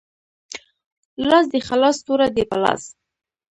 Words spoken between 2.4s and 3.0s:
په لاس